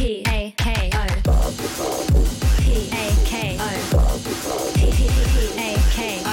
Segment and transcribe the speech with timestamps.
[0.00, 0.98] P A K O
[2.56, 3.68] P A K O
[4.74, 4.80] P
[5.58, 6.28] A K O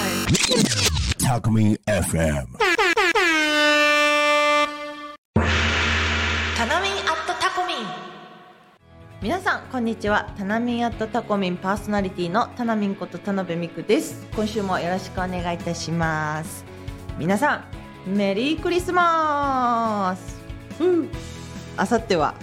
[1.19, 2.47] Talk Me FM.
[6.55, 7.77] タナミンアットタコミン
[9.21, 10.33] 皆さんこんにちは。
[10.37, 14.25] タナミンアットタコミンパーソナリティのタナミンこと田辺美久です。
[14.33, 16.63] 今週もよろしくお願いいたします。
[17.17, 17.65] 皆さ
[18.07, 20.81] んメリークリスマス。
[20.81, 21.09] うん。
[21.75, 22.33] あさっては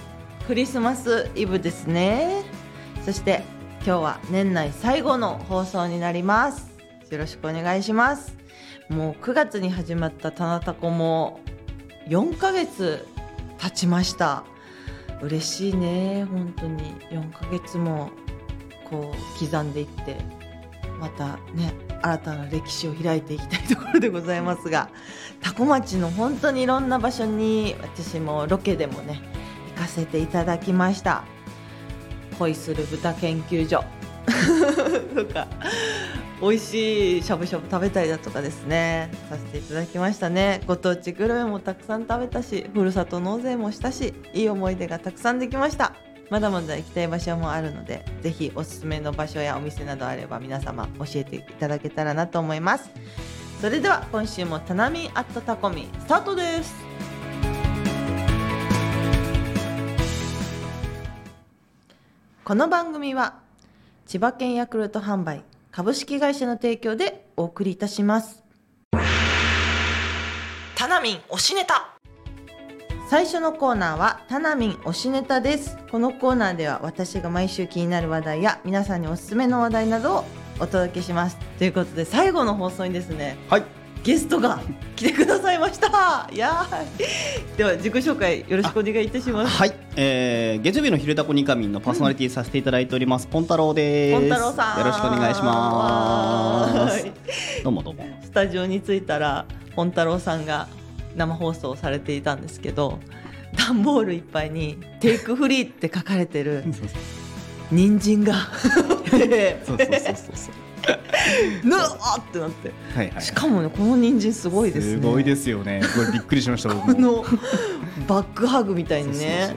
[0.46, 2.42] クリスマスイブですね。
[3.02, 3.42] そして
[3.78, 6.70] 今日は年内最後の放送になります。
[7.10, 8.36] よろしくお願いします。
[8.90, 11.40] もう9月に始まったタナタコも
[12.08, 13.06] 4ヶ月
[13.56, 14.44] 経ちました。
[15.22, 16.26] 嬉しいね。
[16.26, 16.94] 本当に。
[17.10, 18.10] 4ヶ月も
[18.90, 20.18] こう刻んでいって
[21.00, 24.90] またね新たな歴史を開いていきたいところでございますが
[25.40, 29.22] 多古町の本当にいろんな場所に私もロケでもね
[29.84, 31.24] かせていただきました。
[32.38, 33.84] 恋する豚研究所。
[35.14, 35.46] とか
[36.40, 39.10] 美味しいしゃぶしゃぶ食べたりだとかですね。
[39.28, 40.62] させていただきましたね。
[40.66, 45.92] ご当地グルメもたくさん食べたしふるさと納税もしたしいい思い出がたくさんできました。
[46.30, 52.90] まだまだ行きたい場所もあるのでぜひおすすめの場所やお店などあれば皆様教えていただけたらなと思います。
[53.60, 56.74] それでは今週もタナミンアットタコミスタートです。
[62.46, 63.40] この番組は
[64.04, 68.44] 千葉県ヤクルト販売株式会社の提供でお送りいたします。
[70.74, 71.96] タナミン推しネタ。
[73.08, 75.78] 最初のコーナーはタナミン推しネタです。
[75.90, 80.24] このコーナーでは私が毎週気になる話題や皆さんにおすすめの話題などを
[80.60, 81.38] お届けします。
[81.56, 83.83] ということで最後の放送にですねはい。
[84.04, 84.60] ゲストが
[84.96, 89.74] 来てくださいましたいやーでは自己紹介よろしくお願いいたしますはい。
[89.96, 94.20] えー、月曜日の昼タコニカミンのパーソナリティさせていただいております、ポンタロウです。
[94.20, 97.12] ポンタロウさんよろしくお願いしますはい。
[97.62, 98.04] どうもどうも。
[98.22, 100.68] スタジオに着いたらポンタロウさんが
[101.16, 102.98] 生放送されていたんですけど
[103.56, 106.64] 段ボールいっぱいに「テイクフリー」って書かれてる
[107.72, 110.64] 人参が そうそうそうそう。
[111.64, 113.22] ぬわーってなってはいはい。
[113.22, 115.80] しかもねこの人参すごいですねすごいですよね。
[115.94, 116.70] これびっくりしました。
[116.70, 117.24] こ の
[118.06, 119.56] バックハグみたいにねそう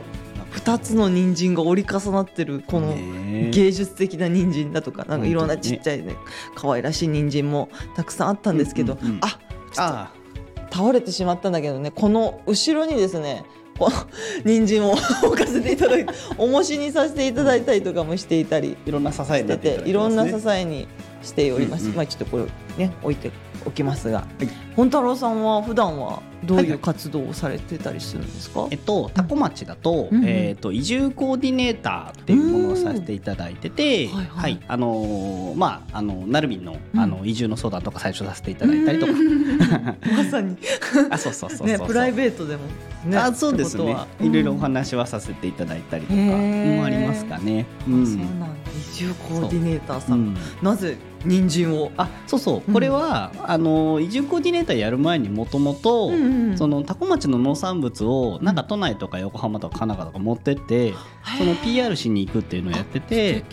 [0.75, 2.95] 2つの人参が折り重なってるこの
[3.51, 6.15] 芸術的な人参だとかなんかいろんなちっちゃいね
[6.55, 9.39] 可愛らしい人参もたくさんあったんですけど、うんうんうんあ
[9.77, 10.11] あ
[10.69, 13.45] 倒れてしまったんだけどねこの後ろにですね
[13.77, 13.95] この
[14.43, 14.91] 人参を
[15.23, 20.51] 置かせていただいて重しにさせていただいたりとかもしていたりあ、いろんな支えにしてなっていろんな支え。
[20.59, 20.87] えに
[21.27, 22.45] しております、うんうんまあちょっとこれ
[22.77, 23.31] ね置いて
[23.65, 24.47] おきますが、い。
[24.75, 30.19] 本太郎さんは普段はどうはいはいいう活動をされてたりするんですか、えっと、多古町だと、うん。
[30.19, 30.25] うん。
[30.27, 34.17] えっと、移住コーディネーターっていうものをさせていただいてて、うん。
[34.17, 34.59] はいはい。
[34.67, 36.99] あのーまあ、あの、なるみんの、うん。
[36.99, 39.13] あの、移住の相談とか最初させていただいたりとか。
[40.15, 40.57] まさに。
[41.09, 41.67] あ、そうそうそうそう。
[41.67, 41.79] ね。
[41.79, 42.63] プライベートでも
[43.05, 43.95] ねあそうですね。
[44.19, 47.65] いろいろお話はさせていただいたりとかもありますかね。
[47.87, 48.03] うん。
[48.03, 48.47] あそうなんだ。
[48.93, 50.21] 移住コーディネーターさん、う。
[50.21, 50.37] ん。
[50.61, 51.91] なぜ人参を？
[51.97, 52.61] あそうそう。
[52.67, 52.73] うん。
[52.73, 56.09] これは、あの移住コーディネーターやる前にもともと
[56.55, 60.93] その多古町の農産物をなんか都内とか横浜とか神奈川とか持ってって
[61.37, 63.43] その PR しに行くっていうのをやってて、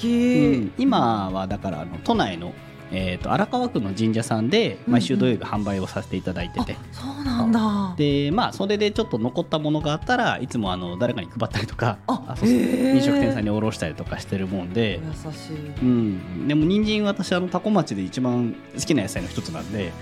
[0.79, 2.53] 今はだからあの都内の、
[2.93, 7.95] えー、と荒川区の神社さんで毎週土曜日販売をさせていただいてて、あそうなんだ。
[7.97, 12.95] でまあそれでちょっと残ったものがあったらいつもあの誰かに配ったりとかあそうそうへー。
[12.95, 15.57] 飲食店さんに卸したりとかしてるもんで、優しい。
[15.83, 19.93] うん、でも人参私あの多古町で一番好きな野菜の一つなんで、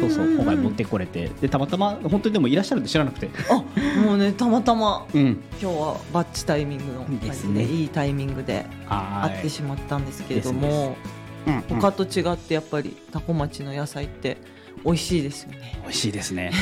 [0.00, 1.30] そうそう今回持ってこれて。
[1.40, 3.64] でたまたま本当にでもいらっしゃるって知らなくて、あ
[4.00, 7.64] もうねたまたまうん、今日はバッチタイミングのですね。
[7.64, 10.96] いいタイミングでは会ってしまったんですけれどですも、
[11.46, 11.80] うんうん。
[11.80, 14.38] 他と違ってやっぱり多古町の野菜って
[14.84, 15.78] 美味しいですよね。
[15.82, 16.52] 美味しいですね。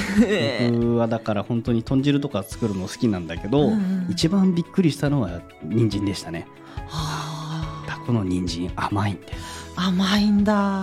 [0.72, 6.47] 僕はだから本当に豚汁とか作るの好きなんだけど、うんうん一番びっくりしたのは人参でしたね。
[6.89, 9.27] はあタコの人参甘いんで
[9.74, 10.80] 甘いんだ、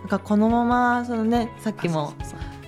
[0.00, 2.12] なんかこのままそのねさっきも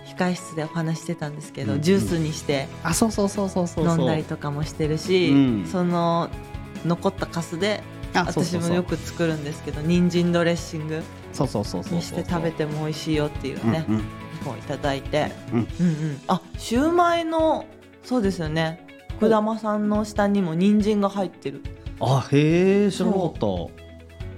[0.07, 1.83] 控室でお話ししてたんですけど、うんうん。
[1.83, 3.87] ジュースにしてあそうそうそうそうそう。
[3.87, 5.67] 飲んだりとかもしてるし、うん。
[5.67, 6.31] その
[6.85, 7.83] 残ったカスで
[8.15, 11.03] 私もよく作るんですけど人参ドレッシング
[11.33, 14.05] そうそうそうそうにして食べても美味しいよっていうねうんうん。
[14.45, 15.87] 本いただいて、うんうん。
[15.87, 17.67] うんあシューマイの
[18.03, 18.87] そうですよね。
[19.19, 21.63] 福玉さんの下にも人参が入ってる。
[22.01, 23.41] あへえ知らなかった。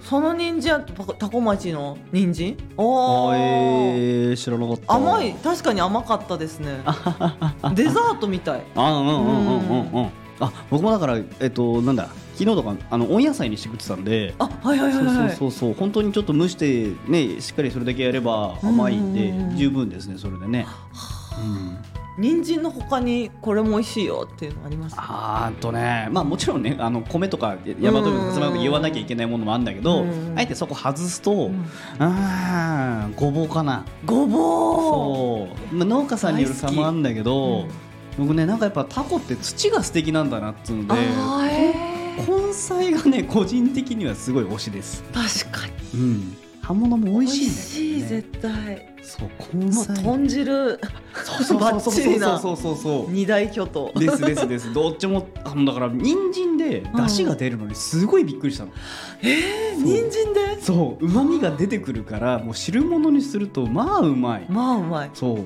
[0.00, 2.56] その人参はタタコ町の人参？
[2.76, 3.36] あおー。
[3.36, 4.92] えー、知らなかった。
[4.92, 5.32] 甘い。
[5.34, 6.80] 確かに甘かったですね。
[7.74, 8.62] デザートみたい。
[8.74, 10.02] あうんうんうんうんうん。
[10.02, 10.10] うん。
[10.40, 15.28] あ僕もだからえっとなんだ昨日とかあの温野菜にしてくってたんであはいはいはいはい。
[15.30, 20.66] そうそうそう本当にちょっと蒸してねしっかりそれだけやれば甘いんで十分ですねそれでね、
[22.18, 24.94] うん、人参の他にこれも美味しいよっていうのあります？
[24.98, 31.66] あとねまあもちろんねあの米とか大和とかさつまい言わなきゃいけないものもあるんだけどうんあえてそこ外すと、うん。
[31.98, 33.84] あーごぼうかな。
[34.04, 37.68] ごぼそう、まあ、農家さんによる差もあるんだけうど、ん。
[38.18, 41.00] 僕ねなんかやっぱタコって土が素敵なんだなっつうので
[42.18, 45.02] 根菜がね個人的にはすごい推しです。
[45.12, 46.00] 確かに。
[46.00, 46.36] うん。
[46.62, 48.88] 葉物も美味しいんだ美味しい絶対。
[49.02, 50.80] そう根もう菜豚汁。
[51.24, 52.56] そうそうそうそうそう。
[52.56, 53.92] そうそう二大巨頭。
[53.96, 54.72] ですですです。
[54.72, 58.70] どっちもあのだから人参で出汁が出るのにすごいびっくりしたの、
[59.22, 59.84] えー、そう。
[59.84, 60.62] 人参で？
[60.62, 61.04] そう。
[61.04, 64.46] 旨味が出てくるからもう汁物にするとまあうまい。
[64.48, 65.10] まあうまい。
[65.14, 65.38] そう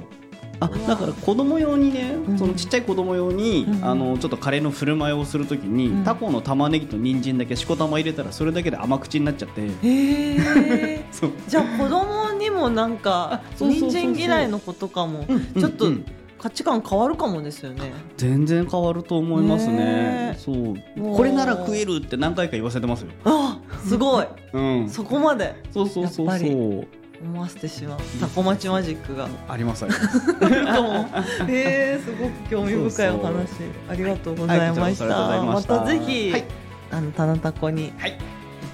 [0.61, 2.38] あだから子供用にね、うん。
[2.38, 3.85] そのちっちゃい子供用に、うん。
[3.85, 6.05] あのちょっとカレーの振る舞いをするときに、うん。
[6.05, 9.62] タコの玉ねぎと人参だけしこたま入れたらそれだけで甘口になっちゃって。
[9.62, 11.31] へえ そう。
[11.49, 15.25] じゃあ子供にもなんか 人参嫌いの子とかも
[15.58, 15.91] ちょっと
[16.38, 17.93] 価値観変わるかもですよね。
[18.17, 19.76] 全然変わると思いますね。
[19.76, 20.76] ねそう。
[21.17, 23.08] これなら食えるって何回か言わせてますよ。
[23.25, 24.26] あすごい。
[24.53, 24.88] うん。
[24.88, 25.55] そこまで。
[25.73, 26.53] そうそうそうやっぱり。
[26.53, 26.88] そう
[27.22, 27.98] 思わせてしまう。
[28.20, 29.28] タコ町マジックが。
[29.48, 31.46] ありますあります。
[31.48, 33.48] えー、すごく興味深いお話。
[33.88, 35.04] ありがとうございました。
[35.06, 35.78] はいこまた。
[35.80, 36.44] たぜひ、はい。
[36.90, 38.18] あのタナタコにはい。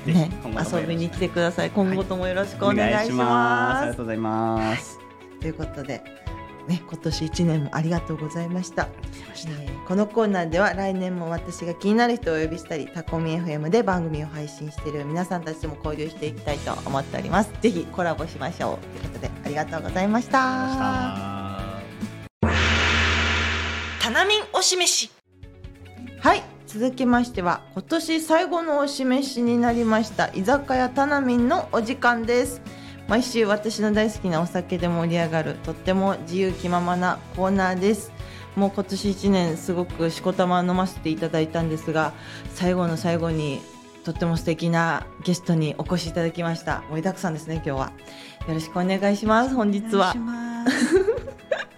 [0.07, 0.31] ね
[0.73, 1.71] 遊びに来てください。
[1.71, 3.87] 今後ともよろしくお願いしあります。
[3.87, 4.99] がとうございます。
[5.41, 6.03] ということで、
[6.69, 8.89] ね、今年1年もありがとうございました。
[9.49, 17.53] えーこのコーナーでは来年も私が気になる人をお呼びしたりタコミ FM で番組を配信している皆さんたちとも交流していきたいと思っております。
[17.61, 18.99] ぜひコラボしましょう。
[19.01, 21.43] ということでありがとうございました。
[24.01, 25.11] タナミン推し飯
[26.21, 32.63] はい続きましては今年最後の推し飯になりました居酒屋タナミンのお時間です
[33.13, 38.11] 毎週私の大好きなお酒で盛り上がるとっても自由気ままなコーナーです。
[38.57, 42.15] もう今年1年すごくしこたま飲ませていただいたんですが
[42.55, 43.61] 最後の最後に
[44.05, 46.85] とっても素敵なゲストにお越しいただきました。
[46.89, 47.93] 盛りだくさんですね今日は。
[48.49, 49.91] よろしくお願いします本日は。
[49.91, 51.72] お願いします。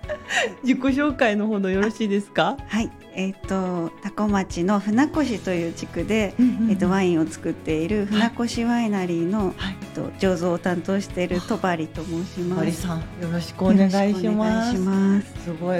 [0.62, 2.56] 自己紹介のほどよろしいですか？
[2.66, 6.34] はい、えっ、と多古町の船越という地区で、
[6.68, 9.76] えっ、とワインを作っている船越ワイナリーの、はい。
[9.80, 12.60] えっと醸造を担当している戸張と申します。
[12.60, 14.78] マリさんよろしくお願いします。
[14.78, 15.44] ます。
[15.44, 15.78] すごい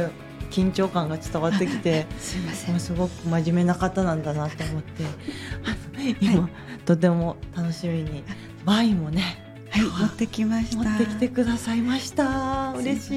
[0.50, 2.70] 緊張感が伝わってきて すみません。
[2.70, 2.80] もう。
[2.80, 5.04] すごく真面目な方なんだなと思って。
[5.64, 5.70] あ
[6.00, 6.48] の今、
[6.84, 8.22] とても楽しみに。
[8.64, 10.76] ワインもねはい、持ってきました。
[10.76, 12.72] 持ってきてくださいました。
[12.78, 13.10] 嬉し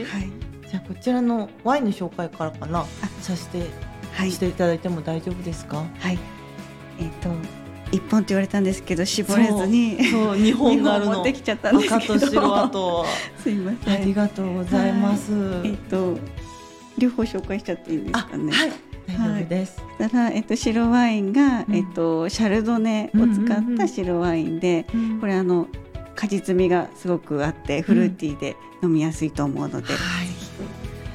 [0.00, 0.30] い、はい、
[0.72, 2.86] じゃあこちらのワインの紹介からかな？
[3.20, 3.66] させて、
[4.14, 4.32] はい。
[4.32, 5.84] し、ていただいても大丈夫ですか？
[5.98, 6.18] はい。
[6.98, 7.28] えっ、と
[7.94, 10.02] 一本って言われたんですけど絞れずに。
[10.06, 11.22] そう日本があるの。
[11.22, 11.86] てきちゃったんで。
[11.86, 13.04] 赤と白あと
[13.36, 13.94] すいません。
[13.94, 15.30] ありがとうございます、
[15.62, 16.16] えっ、と
[16.96, 18.50] 両方紹介しちゃっていいですあかね？
[18.50, 18.72] はい。
[19.06, 21.74] 大丈夫です、ただ、えっと、白ワインが、うん。
[21.74, 24.86] えっと、シャルドネを使った白ワインで、
[25.20, 25.68] これあの
[26.14, 30.31] 果実味がすごくあってフルーティーで飲みやすいと思うので、はい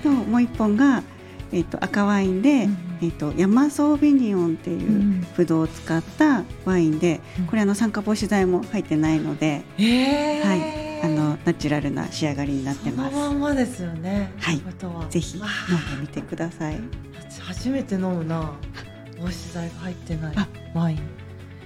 [0.07, 1.03] ともう一本が、
[1.51, 13.15] えっと、赤ワインで、うんえっと、ヤマソービニオンっていううんブドウを使ったワインで、うんこれあの酸化防止剤も入ってないので、えー、はいあのナチュラルな仕上がりになってます。
[13.15, 14.31] まんまですよね。
[14.39, 15.49] はいはぜひ飲んわ
[15.95, 16.75] でみてください。
[16.75, 16.79] あ
[17.43, 18.53] 初めて飲むな。
[19.19, 20.97] 防止剤が入ってないあワイン。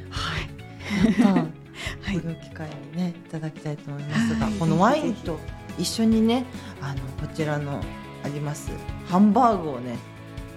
[0.10, 0.50] はい。
[2.02, 5.40] はいこれを機会にねいただきたいと思いますが、はいこのワインと
[5.78, 6.46] 一緒にね
[6.82, 7.82] あのこちらの
[8.24, 8.72] あります
[9.08, 9.98] ハンバーグをね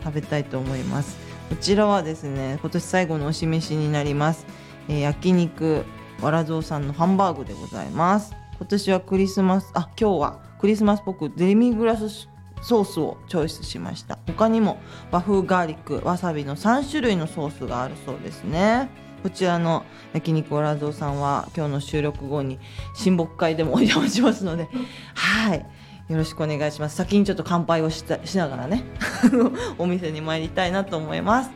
[0.03, 1.17] 食べたいと思います。
[1.49, 4.47] こちらはですね今年最後のお示しになります。
[4.89, 5.85] えー焼肉
[6.21, 8.35] わらぞうさんのハンバーグでございます。
[8.59, 12.29] 今年はクリスマスあ今日はクリスマスっぽくデミグラス
[12.63, 14.79] ソースをチョイスしました他にも
[15.11, 18.89] 和風ガーリックわさびの3種類のソースがあるそうですね
[19.23, 22.59] こちらの焼肉わらぞうさんは今日の収録後に
[22.95, 24.69] 親睦会でもお邪魔しますので
[25.15, 25.67] はい
[26.09, 26.97] よろしくお願いします。
[26.97, 28.85] 先にちょっと乾杯をしたしながらね
[29.79, 31.51] お店に参りたいなと思います。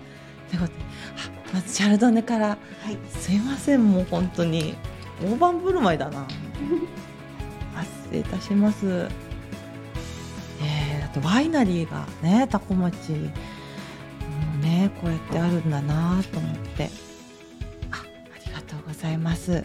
[0.50, 0.78] ということで
[1.52, 2.48] あまずシャルドネから。
[2.48, 2.56] は
[2.90, 4.74] い、すいませんもう本当に。
[5.22, 6.20] 大盤振る舞いだな。
[7.76, 9.08] あ失礼いたします。
[10.62, 13.12] えー、だってワイナリーがね多古町。
[13.12, 13.18] も
[14.60, 16.90] うねこうやってあるんだなと思って。
[17.90, 18.04] ああ
[18.46, 19.64] りがとうございます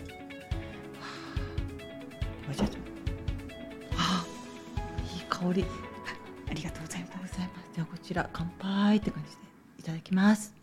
[5.43, 5.65] 香り
[6.49, 7.13] ありがとうございます。
[7.33, 7.73] ございます。
[7.75, 9.35] ではこちら乾杯って感じで
[9.79, 10.53] いただきます。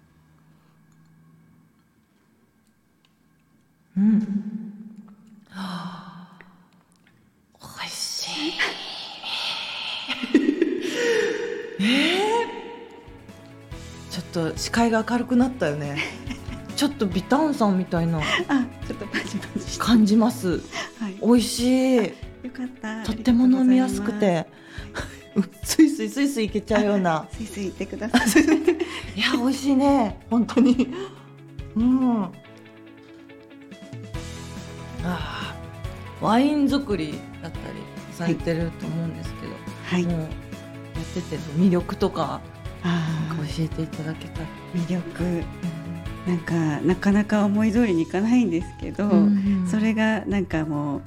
[3.97, 4.21] うん。
[5.51, 6.39] はあ
[7.61, 8.53] 美味しい。
[11.81, 11.87] えー？
[14.11, 15.99] ちょっと視界が明るくなったよね。
[16.77, 18.23] ちょっとビタンさんみたいな
[19.79, 20.63] 感じます。
[20.99, 22.30] はい美味しい。
[22.43, 23.05] よかった。
[23.05, 24.47] とっても飲みやすくて、
[25.63, 27.27] スイスイスイスイいけちゃうような。
[27.33, 28.43] スイスイ行ってください。
[29.17, 30.19] いや美味しいね。
[30.31, 30.89] 本当に。
[31.77, 32.23] うん。
[35.05, 37.77] あーワイン作りだったり
[38.13, 39.53] されてると思うんですけど、
[39.85, 40.05] はい。
[40.05, 40.31] もうやっ
[41.15, 42.41] てて魅力とか
[42.83, 45.45] あなんか教えていただけたら、ー魅力。
[46.27, 49.67] なんかなかなか思い通りにいかないんですけど、うん。
[49.71, 51.03] それがなんかもう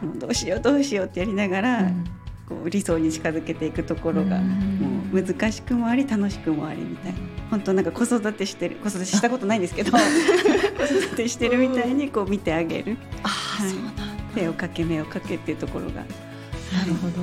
[0.00, 2.04] もうどうしようどうしようってやりながら、うん。
[2.48, 5.08] こう理想に近づけていくところが、うん。
[5.12, 7.18] もう難しくもあり楽しくもありみたいな。
[7.50, 12.96] 本当なんか子育てしてる子育てしたことないんですけど 子育てしてるみたいにこう見てあげる。
[13.22, 13.70] ああ、はい。
[13.70, 14.02] そうなんだ。
[14.34, 16.02] 手をかけ目をかけっていうところが、な
[16.86, 17.14] るほど。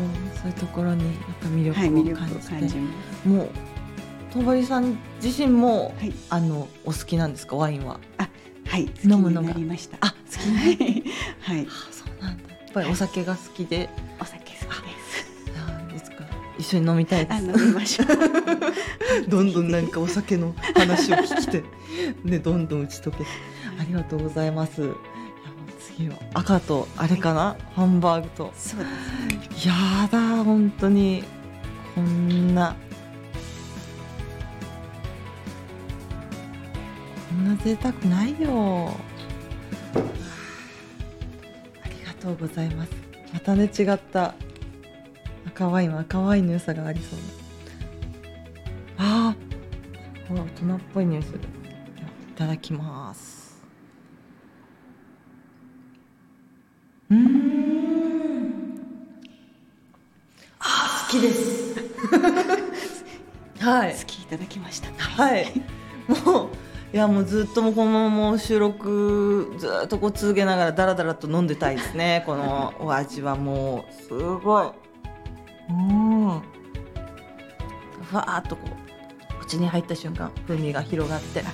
[0.42, 2.92] そういうところにやっぱ魅力力を感じて、を感じま
[3.24, 3.28] す。
[3.28, 3.50] もう
[4.34, 6.14] 戸張さん自身も、はい。
[6.30, 8.00] あのお好きなんですかワインは。
[8.72, 9.98] はい、飲むのがなりました。
[10.00, 11.06] あ好きはい、
[11.42, 11.68] はい、
[12.74, 14.68] ぱりお酒が好きで、お酒好きです。
[15.58, 16.24] あいつか。
[16.58, 18.08] 一緒に飲みたいであ、す飲みましょう。
[19.30, 21.64] どんどんなんかお酒の話を聞きて。
[22.24, 23.26] ねどんどん打ち解けて。
[23.80, 24.92] ありがとうございます。
[25.80, 27.56] 次は赤とあれかな。
[27.76, 28.54] ハンバーグと。
[28.56, 28.86] そうで
[29.58, 29.68] す。
[29.68, 29.74] や
[30.12, 31.24] だ本当に。
[31.96, 32.76] こんな。
[37.30, 38.96] こんな贅沢ないよ
[42.22, 42.92] とうございます。
[43.34, 44.36] またね違った。
[45.48, 47.20] 赤ワインは赤ワインの良さがありそう
[49.02, 51.40] なあーほら大人っぽい匂いする。
[51.40, 53.60] いただきます。
[57.10, 58.52] うーん。
[60.60, 61.76] あー好きです。
[63.60, 63.96] はい。
[63.96, 64.90] 好きいただきました。
[65.04, 65.48] はい。
[66.08, 66.50] もう
[66.94, 72.22] いやもうずっともうこのままもう収録ずっとこう続けながらだらだらと飲んでたいですね。
[72.28, 74.68] このお味はもうすごい。
[75.70, 76.42] うん。
[78.04, 78.68] ふわーっとこ
[79.40, 81.48] う口に入った瞬間風味が広がって、はい。
[81.48, 81.54] あ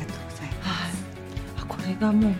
[0.00, 2.32] りがとうございまあこれがもう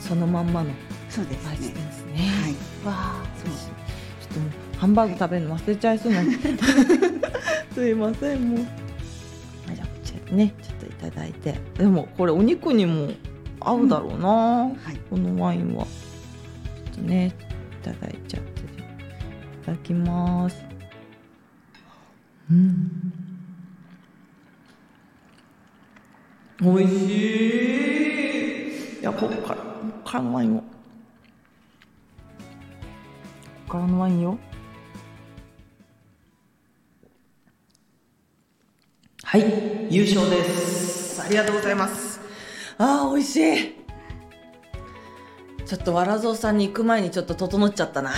[0.00, 0.70] そのまんまの
[1.10, 1.16] す。
[1.16, 1.74] そうです味ね。
[1.74, 2.30] ですね。
[2.42, 2.52] はい。
[2.52, 2.56] わ
[2.86, 6.38] あ、そうちょっともうハンバーグ食べるの忘れちゃいそうなんで。
[7.74, 8.58] すいませんもう。
[9.74, 10.54] じゃあこちらでね
[11.32, 13.10] て、でもこれお肉にも
[13.60, 14.98] 合うだろうな、はい。
[15.10, 15.84] このワインは。
[15.84, 15.90] ちょ
[16.92, 17.34] っとね
[17.80, 18.62] いただいちゃって。
[18.62, 18.64] い
[19.64, 20.64] ただきます。
[22.50, 23.12] うん。
[26.60, 27.14] 美味し
[28.96, 29.00] い。
[29.00, 29.68] いやこっからこ
[30.00, 30.60] っからのワインを。
[30.60, 30.66] こ
[33.66, 34.38] っからのワインよ。
[39.24, 39.44] はい、
[39.90, 41.07] 優勝です。
[41.22, 42.20] ありがとうございます。
[42.78, 43.74] ああ、美味しい。
[45.66, 48.12] ちょっとわらぞうさんに行く前にちょっと整っちゃったな。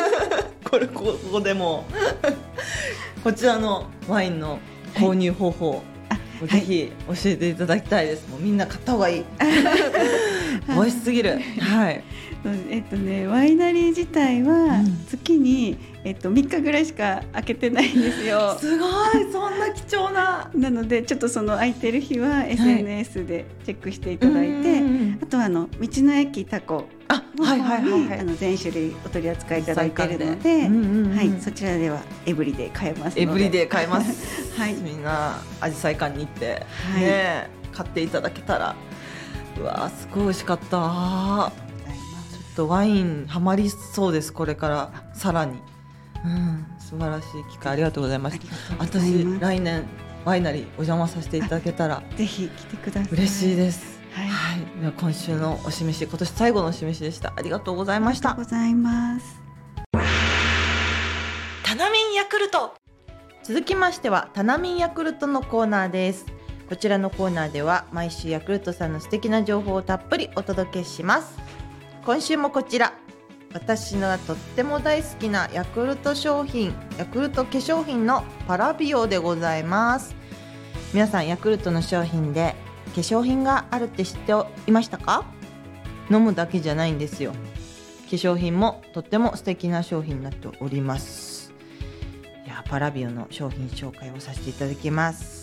[0.70, 1.84] これこここでも
[3.18, 4.58] う こちらのワインの
[4.94, 8.28] 購入方法、あぜひ教えていただきたいです。
[8.28, 9.24] もうみんな買った方がいい。
[10.74, 11.40] 美味しすぎる。
[11.60, 12.02] はい。
[12.70, 18.56] えっとね、ワイナリー自体はうん月に、えっと3日ぐらいしか開けてないんですよ。
[18.60, 18.90] すごい、
[19.32, 20.48] そんな貴重な。
[20.54, 28.20] なのでちょっとその空いてる日は SNS でチェックしていただいて、うんうんうんあとはあの道の駅タコあ、のはいはいはいはい。
[28.20, 34.26] あの全種類お取り扱いいただいているのうで、んうんうんはいそちらではエブリデイ買えますので、エブリデイ買えます。
[34.56, 38.74] はいみんなアジサイ館に行って、はいね買っていただけたら、
[39.60, 40.68] うわーすごい美味しかった。
[40.68, 45.58] ちょっとワインハマりそうですこれからさらに。
[46.24, 48.48] うん、素晴らしい機会ありがとうございますあり。
[48.48, 49.40] がとうござい私。
[49.40, 49.84] 来年
[50.24, 53.12] ワイナリーお邪魔させていただけたらぜひ来てください。
[53.12, 54.00] 嬉しいです。
[54.12, 57.32] はいはい、では今週のお示し今年最後のお示しでした。
[57.36, 58.34] ありがとうございました。
[58.34, 59.40] ございます。
[61.62, 62.74] タナミンヤクルト
[63.44, 66.26] 続きましてはタナミンヤクルトのコーナーです
[66.68, 71.38] こちらのコーナーでは毎週ヤクルトさんの素敵な情報をたっぷりお届けします。
[72.04, 72.92] 今週もこちら。
[73.54, 80.14] 私のとっても大好きなヤクルト商品ヤクルト化粧品のパラビオでございます。
[80.92, 82.54] 皆さんヤクルトの商品で
[82.94, 84.32] 化粧品があるって知って
[84.66, 85.24] いましたか？
[86.10, 87.32] 飲むだけじゃないんですよ。
[87.32, 87.38] 化
[88.10, 91.54] 粧品もとっても素敵な商品になっております。
[92.44, 95.37] いやパラビオの商品紹介をさせていただきます。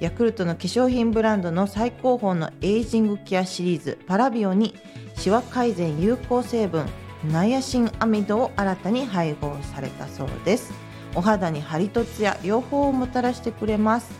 [0.00, 4.74] ヤクルトの化粧品ブランドの最高峰のエイジングケアシリーズパラビオに
[5.16, 6.86] シワ改善有効成分
[7.32, 10.72] ナイアシンアミドを新たに配合されたそうです。
[11.16, 14.12] お肌にハリとツヤ両方をもたらしてくれます。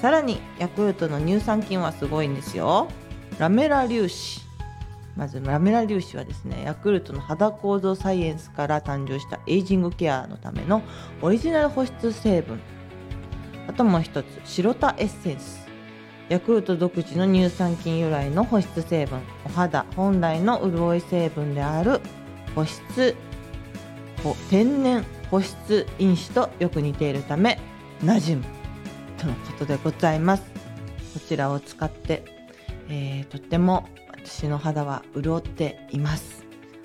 [0.00, 2.86] さらにヤクルトの乳酸菌はすごいんですよ。
[3.40, 4.42] ラメラ粒子。
[5.16, 10.82] まずラメラ粒子はですねヤクルトの肌構造サイエンスから誕生したエイジングケアのための
[11.20, 12.60] オリジナル保湿成分。
[13.66, 15.64] あともう一つ白タエッセンス。
[16.28, 22.00] ヤクルト独自の乳酸菌由来の保湿成分お肌本来の潤い成分である
[22.54, 23.14] 保湿
[24.48, 27.60] 天然保湿因子とよく似ているため
[28.02, 28.44] 馴染む
[29.18, 30.44] とのことでございます。
[31.12, 32.24] こちらを使って、
[32.88, 36.44] えーとっても私の肌は潤っています。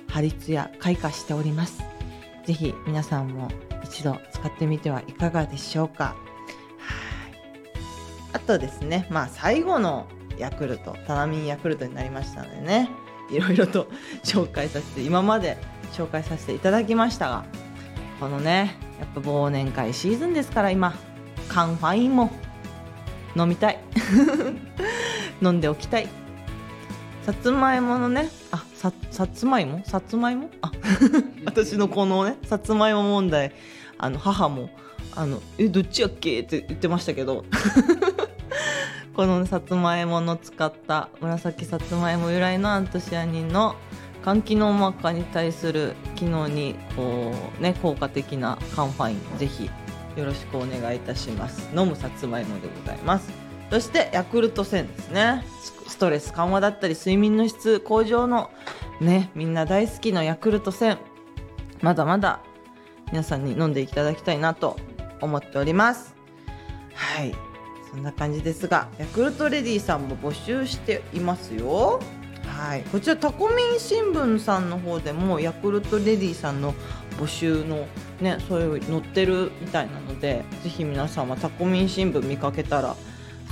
[0.09, 1.81] ハリツヤ開花しております。
[2.45, 3.47] ぜひ皆さんも
[3.85, 6.15] 一度使ってみてはいかがでしょうか。
[8.33, 10.07] あとですねまあ最後の
[10.37, 12.89] ヤクルトタナミンヤクルトになりましたのでね
[13.29, 13.87] いろいろと
[14.23, 15.57] 紹介させて今まで
[15.93, 17.45] 紹介させていただきましたが
[18.19, 20.93] このねやっぱ忘年会シーズンですから今
[21.47, 22.31] カンファインも
[23.35, 23.79] 飲みたい。
[25.41, 26.07] 飲んでおきたい。
[27.25, 29.81] さつまいものねあささつまいも？
[29.85, 30.49] さつまいも？
[30.61, 30.71] あ
[31.45, 33.53] 私のこのねさつまいも問題
[33.97, 34.69] あの母も
[35.15, 36.39] あのえどっちやっけ？
[36.41, 37.45] って言ってましたけど
[39.19, 43.75] このさつまいもの使った紫さつまいも由来のアントシアニンの
[44.23, 49.69] 肝機能膜下に対する機能にこう、ね、効果的なカンファインぜひ
[50.15, 51.69] よろしくお願いいたします。
[51.75, 53.29] 飲むさつまいもでございます。
[53.69, 55.43] そしてヤクルト1000ですね。
[55.85, 58.49] スストレス緩和だったり睡眠の質向上の
[59.01, 60.97] ねみんな大好きなヤクルト1000
[61.81, 62.39] まだまだ
[63.11, 64.77] 皆さんに飲んでいただきたいなと
[65.19, 66.15] 思っております。
[66.93, 67.48] はい。
[67.89, 71.99] そんな感じですがヤクルトレディさんも募集していますよ。
[72.45, 72.83] はい。
[72.83, 76.73] こちらタコミン新聞さんの方でもヤクルトレディさんの
[77.19, 77.87] 募集の
[78.21, 82.95] ねそういう載ってるみたいなのでぜひ皆さんはタコミン新聞見かけたら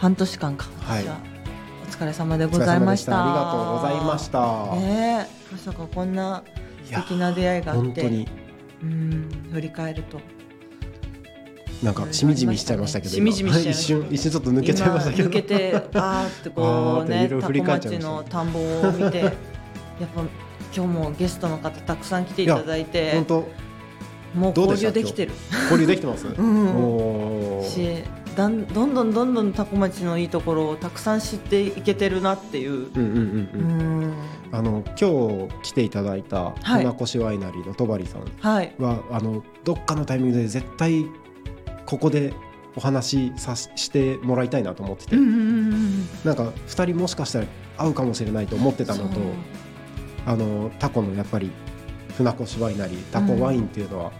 [0.00, 1.04] 半年間か、はい。
[1.04, 3.12] お疲れ様でおございました。
[3.12, 3.24] た。
[3.24, 5.52] ありがとうございました、ねえ。
[5.52, 6.44] まさかこんな
[6.84, 7.82] い素敵な出会いがあって。
[7.82, 8.28] 本当に。
[8.82, 10.20] うん振り返ると。
[11.82, 15.28] なんかしみじみしちゃいましたけどしみじみしした 一瞬一瞬ちょっと抜けちゃいましたけど。
[15.28, 19.32] 今抜けてあーってこうねタコ町の田んぼを見てやっ
[20.14, 20.22] ぱ
[20.74, 23.12] 今日もゲストの方たくさん来ていただいて。
[23.12, 23.48] 本当。
[24.34, 25.32] もう交流できてる。
[25.70, 26.30] 交流できてます、 ん。
[26.30, 27.68] おー。
[27.68, 28.04] し
[28.38, 32.72] だんどんどんどんどんタコ町のいいところをたくさん知っていけてるなっていう。
[32.72, 34.10] うんうんうんううん。
[34.10, 34.14] ん
[34.52, 36.84] あの今日来ていただいたはい。
[36.84, 38.72] 船越ワイナリーの戸張さんはい。
[38.78, 41.04] は、あのどっかのタイミングで絶対
[41.84, 42.32] ここで
[42.76, 45.42] お話しさししてもらいたいなと思ってて、うんうんうんう
[45.74, 46.08] ん。
[46.22, 47.46] なんか2人もしかしたら
[47.76, 49.18] 会うかもしれないと思ってたのと
[50.26, 51.50] あのタコのやっぱり
[52.16, 54.12] 船越ワイナリータコワインっていうのは、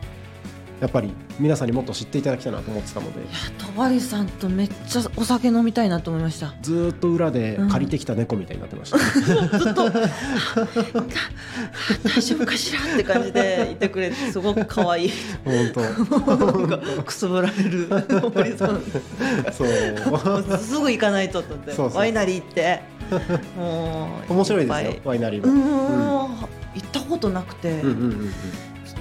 [0.81, 3.21] やっぱり皆さんにもっと知っていただきたいなと思ってたので。
[3.59, 6.55] 戸張さんとめっちゃお酒飲みたいなと思いました。
[6.63, 8.99] ずーっと裏で借りてきた猫みたいになってました、
[9.59, 10.03] ずっと大
[12.21, 15.13] 丈夫かしらって感じでいてくれてすごく可愛い。
[15.45, 15.73] 本
[17.05, 18.83] くすぶられる戸張さん。
[19.47, 19.69] 当そう。
[20.59, 21.99] すぐ行かないとと思ってそうそう。
[21.99, 22.81] ワイナリー行って。
[23.57, 25.57] もう面白いですよワイナリーうーん。
[25.57, 26.31] も、
[26.75, 28.31] 行ったことなくて、うん、うんうんうん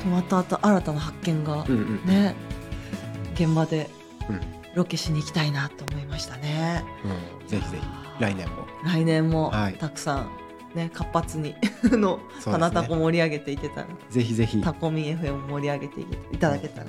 [0.08, 2.36] また新たな発見が、うんうんね
[3.36, 3.90] 現場で
[4.30, 4.42] うん。
[4.74, 6.84] ロケしに行きたいなと思いましたね。
[7.04, 7.48] うん。
[7.48, 7.84] ぜひぜひ。
[8.20, 8.68] 来年も。
[8.84, 9.74] 来年もはい。
[9.74, 10.30] たくさん、
[10.76, 11.56] ね活発に
[11.92, 14.62] の花タコ盛り上げていけたら、ぜひぜひ。
[14.62, 16.88] タコミン FM 盛り上げていただけたら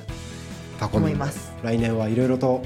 [0.78, 1.06] タコミン。
[1.06, 1.52] 思います。
[1.62, 2.62] 来年はいろいろと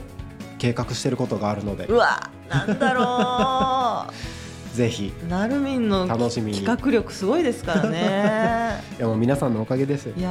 [0.59, 1.87] 計画してることがあるので。
[1.87, 4.13] うわなんだろ
[4.75, 5.13] ぜひ。
[5.25, 6.59] うなるみんの楽しみに。
[6.59, 8.83] 企画力すごいですからね。
[8.99, 10.15] いやもう皆さんのおかげですよ。
[10.17, 10.31] いや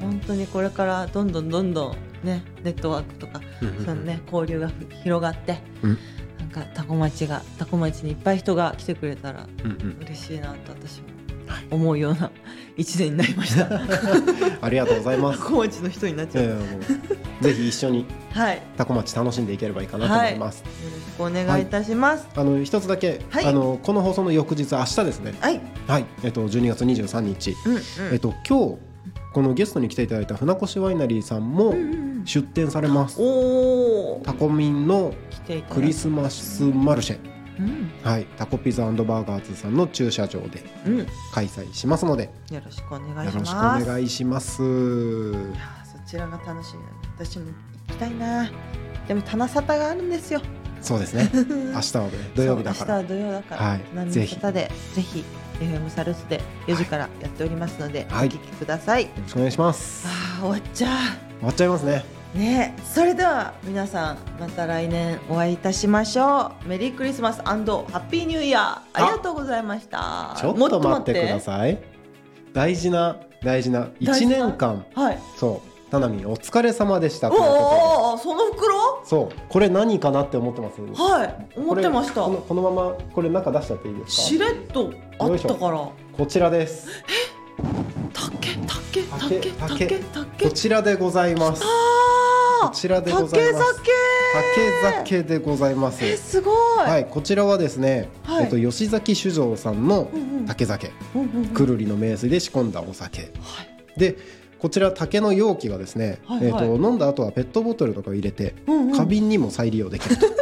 [0.00, 1.90] 本当にこれからどんどんどんど
[2.24, 3.40] んねネットワークとか
[3.84, 4.70] そのね交流が
[5.02, 5.98] 広がって、うん。
[6.38, 9.46] なんかタコ町がタコ町にいっぱい人が来てくれたら
[10.00, 11.19] 嬉しいなと私も
[11.70, 12.30] 思うような
[12.76, 13.68] 一年になりました。
[14.62, 15.38] ありがとうございます。
[15.38, 16.58] タコ町の人になっちゃう。
[17.40, 22.28] ぜひ一緒にはい、よタコ町楽しんでいければいいかなと思います、ろしくお願いいたします。
[22.36, 23.46] あの一つだけ、はい。
[23.46, 25.34] あのこの放送の翌日明日ですね。
[25.40, 26.04] はい、はい。
[26.22, 27.80] えっと12月23日、うんうん。
[28.12, 28.90] えっと今日
[29.32, 35.14] このゲストに来ていただいた船越ワイナリーさんもうんうん出店されます、おお、タコミンの
[35.70, 37.18] クリスマスマルシェ
[37.60, 37.90] うん。
[38.02, 38.26] はい。
[38.36, 42.30] タコピザバーガーズさんの駐車場でうん、よ開催しますので。
[42.64, 43.86] ろしくお願いしよろしくおます。
[43.86, 44.62] 願いします。
[44.62, 45.34] いやー
[45.84, 46.82] そちらが楽しみ。
[47.18, 47.52] だ私も行
[47.94, 48.50] きたいな。
[49.06, 50.40] でも棚沙汰があるんですよ。
[50.80, 51.30] そうですね。
[51.74, 53.02] 明日はね土曜日だから。
[53.02, 53.80] 明日は土曜だから、はい。
[53.94, 55.24] 何ぜひでぜひ。
[55.60, 58.28] FM サルスで4時からやっておりますので、はい。
[58.28, 59.02] お聞きください。
[59.04, 60.06] よろしくお願いします。
[60.08, 62.04] ああ終わっちゃ終わっちゃいますね。
[62.16, 62.19] う。
[62.34, 66.68] ねえそれでは皆さんまた来年お会いいたしましょう。
[66.68, 69.02] メリークリスマスハッピーニューイヤー。
[69.04, 69.06] あ。
[69.06, 70.36] りがとうございました。
[70.38, 71.78] ちょっと待ってください。
[72.52, 75.18] 大事な大事な1大事な年間はい。
[75.36, 75.90] そう。
[75.90, 77.32] タナミンお疲れ様でした。
[77.32, 79.02] おおおその袋？
[79.04, 79.36] そう。
[79.48, 80.80] これ何かなって思ってます？
[80.80, 81.58] はい。
[81.58, 82.22] 思ってました。
[82.22, 84.10] このこのままこれ中出しちゃっていいですか？
[84.12, 85.88] しれっとあったから。
[86.16, 86.86] こちらです。
[88.12, 88.54] 竹？
[88.68, 89.02] 竹？
[89.02, 89.02] 竹？
[89.02, 89.50] 竹？
[89.50, 89.76] 竹？
[89.76, 89.98] 竹？
[89.98, 90.44] 竹？
[90.44, 91.64] こちらでございます。
[91.64, 91.66] あ
[92.60, 93.76] こちらでございます。
[93.76, 93.90] 竹
[94.32, 96.04] 竹酒でございます。
[96.04, 96.54] えすごい。
[96.78, 98.44] はいこちらはですね、はい。
[98.44, 100.10] えっと吉崎酒造さんの
[100.46, 100.92] 竹酒。
[101.14, 101.46] うんうんうん。
[101.46, 103.22] くるりの名水で仕込んだお酒。
[103.22, 103.26] は
[103.96, 103.98] い。
[103.98, 104.16] で
[104.58, 106.46] こちら竹の容器がですね、はいはい。
[106.48, 108.92] えっと飲んだ後はペットボトルとかを入れてうんうん。
[108.92, 110.26] 花瓶にも再利用できると。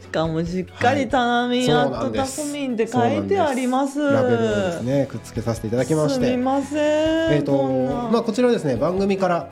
[0.00, 4.00] しかもしっかりタナミンアットタコミンって書いてあります。
[4.00, 7.32] ラベルをですねくっつけさせていただきましすみてません。
[7.34, 9.50] えっ、とまあこちらはですね番組から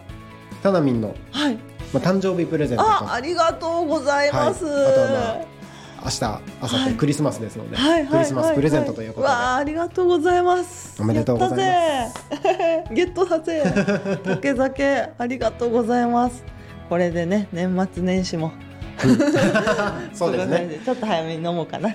[0.62, 1.56] タナミンの、はい。
[1.92, 4.64] まあ、誕生日プレゼントとあ、ありがとうございます。
[4.64, 5.58] はいあとは
[6.04, 7.76] 明日明後はい日クリスマスですので、
[8.08, 11.00] クリスマスプレゼントということで、わあ、ありがとうございます。
[11.02, 12.24] おめでとうございます。
[12.94, 13.64] ゲットだぜ。
[14.24, 16.44] 竹 酒ありがとうございます。
[16.88, 18.52] これでね、年末年始も。
[20.12, 20.80] そうですね。
[20.84, 21.90] ちょっと早めに飲もうかな。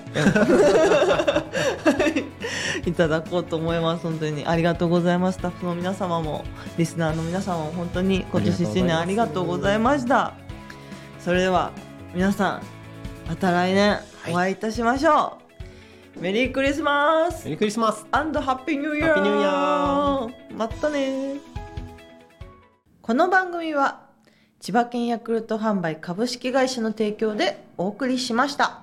[2.84, 4.02] いいただこうと思います。
[4.02, 5.38] 本当にありがとうございます。
[5.38, 6.44] スタッフの皆様も
[6.76, 10.34] リスナーの皆様も本当に今年一年ありがとうございました。
[11.18, 11.72] それでは
[12.14, 12.62] 皆さん
[13.28, 13.98] また来年
[14.30, 16.20] お会いいたしましょう。
[16.20, 21.40] メリークリスマスメリークリスマスアンドハッピーニューイヤーハッピーニューイヤーまたね
[23.02, 24.03] この番組は
[24.64, 28.80] 千葉県ヤクルト販売株式会社の提供でお送りしました。